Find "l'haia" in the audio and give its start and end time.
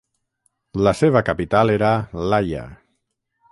2.31-2.67